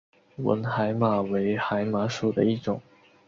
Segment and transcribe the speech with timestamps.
[0.37, 2.81] 吻海马为海马属的一种。